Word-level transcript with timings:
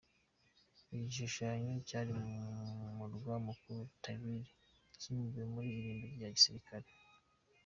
Iki 0.79 0.87
gishushashanyo 1.05 1.73
cyari 1.87 2.11
mu 2.19 2.31
murwa 2.97 3.33
mukuru 3.45 3.81
Tallinn 4.01 4.49
cyimuriwe 4.99 5.43
mu 5.53 5.59
irimbi 5.69 6.07
rya 6.15 6.29
gisirikare. 6.35 6.87